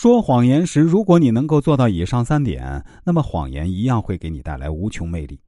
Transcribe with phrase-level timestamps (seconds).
[0.00, 5.40] 说谎言时，如果你能够做到以上三点，那么谎言一样会给你带来无穷魅力。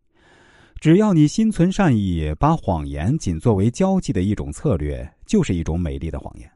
[0.81, 6.51] 只要你心存善意，把谎言仅作为交际的一种策略，就是一种美丽的谎言。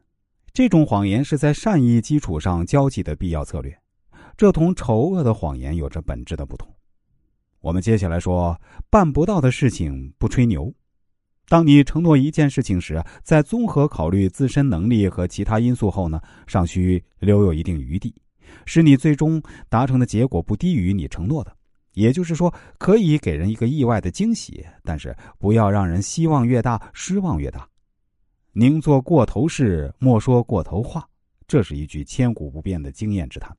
[0.51, 3.73] 这种谎言是在善意基础上交际的必要策略，
[4.35, 6.69] 这同丑恶的谎言有着本质的不同。
[7.61, 8.59] 我们接下来说，
[8.89, 10.69] 办不到的事情不吹牛。
[11.47, 18.13] 当你承诺一件事情时，在综合考虑自身能力和其他因素后呢，尚需留有一定余地，
[18.65, 21.55] 使你最终达成的结果不低于你承诺的。
[21.93, 27.67] 也就是说，可以给人一个意外的惊喜，但是不要让人希望越大，失望越大。
[28.51, 31.07] 宁做过头事，莫说过头话，
[31.47, 33.55] 这是一句千古不变的经验之谈。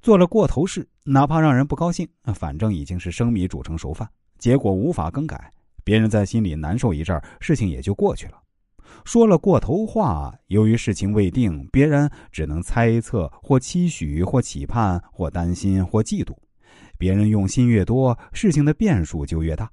[0.00, 4.08] 做了过头事，哪怕让人不高兴，反正已经是生米煮成熟饭，
[4.38, 5.52] 结果无法更改。
[5.86, 8.42] 别人在心里难受一阵儿，事情也就过去了。
[9.04, 16.36] 说了过头话，由于事情未定，别人只能猜测或期许或期盼或担心或嫉妒。
[16.98, 19.70] 别人用心越多，事情的变数就越大。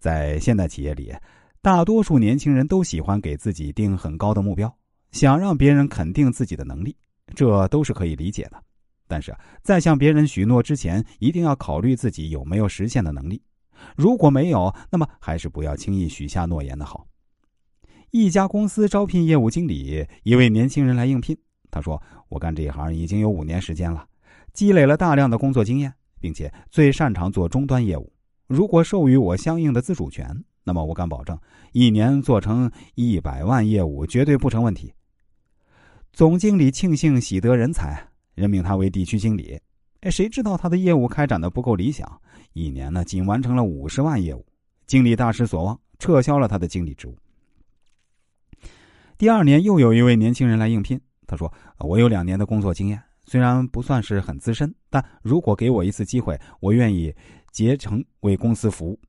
[0.00, 1.14] 在现代企业里，
[1.62, 4.76] 大多数年轻人都喜欢给自己定很高的目标，
[5.12, 6.96] 想让别人肯定自己的能力，
[7.36, 8.60] 这都是可以理解的。
[9.06, 13.40] 但是在向别人许诺之前，一定要考虑自己有没有实现的能力。
[13.96, 17.06] 如果没有，那么还是不要轻易许下诺言的好。
[18.10, 21.36] 一家公司招聘业务经理，一位年轻人来应聘。
[21.70, 24.06] 他说：“我干这一行已经有五年时间了，
[24.54, 28.10] 积累了大量的工作经验，并且最擅长做终端业务。
[28.46, 31.38] 如果授予我相应的自主权，那么我敢保证，
[31.72, 34.94] 一年做成一百万业务绝对不成问题。”
[36.14, 39.60] 总经理庆幸喜得人才，任命他为地区经理。
[40.00, 42.20] 哎，谁知道他的业务开展的不够理想，
[42.52, 44.46] 一年呢仅完成了五十万业务，
[44.86, 47.16] 经理大失所望，撤销了他的经理职务。
[49.16, 57.12] 第二年又有一位年轻人来应聘，他说：“我有两年的工作经验，虽然不算是很资深，但如果给我一次机会，我愿意
[57.50, 59.00] 竭诚为公司服务。”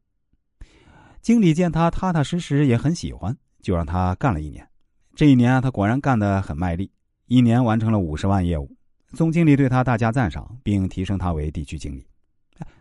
[1.22, 4.67] 经理见他踏踏实实，也很喜欢，就让他干了一年。
[5.14, 6.92] 这一年啊他果然干得很卖力，
[7.28, 8.76] 一年完成了五十万业务。
[9.14, 12.05] 总经理对他大加赞赏，并提升他为地区经理。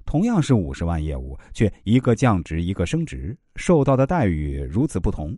[0.05, 5.37] 同样是五十万业务，却一个降职，一个升职，受到的待遇如此不同，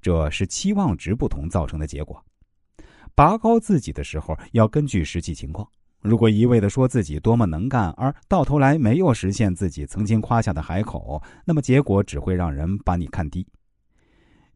[0.00, 2.22] 这是期望值不同造成的结果。
[3.14, 5.66] 拔高自己的时候，要根据实际情况。
[6.00, 13.46] 如果一味的说自己多么能干，而到头来没有实现自己曾经夸下的海口，那么结果只会让人把你看低。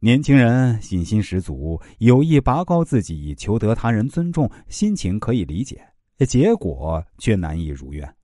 [0.01, 5.81] 年轻人信心十足，有意拔高自己以求得他人尊重，心情可以理解，
[6.27, 8.18] 结果却难以如愿。